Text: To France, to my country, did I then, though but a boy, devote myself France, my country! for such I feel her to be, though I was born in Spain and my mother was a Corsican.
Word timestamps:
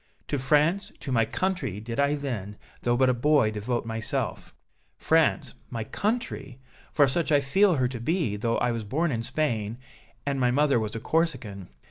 To 0.29 0.39
France, 0.39 0.91
to 1.01 1.11
my 1.11 1.25
country, 1.25 1.79
did 1.79 1.99
I 1.99 2.15
then, 2.15 2.57
though 2.81 2.97
but 2.97 3.07
a 3.07 3.13
boy, 3.13 3.51
devote 3.51 3.85
myself 3.85 4.51
France, 4.97 5.53
my 5.69 5.83
country! 5.83 6.59
for 6.91 7.07
such 7.07 7.31
I 7.31 7.39
feel 7.39 7.75
her 7.75 7.87
to 7.89 7.99
be, 7.99 8.35
though 8.35 8.57
I 8.57 8.71
was 8.71 8.83
born 8.83 9.11
in 9.11 9.21
Spain 9.21 9.77
and 10.25 10.39
my 10.39 10.49
mother 10.49 10.79
was 10.79 10.95
a 10.95 10.99
Corsican. 10.99 11.67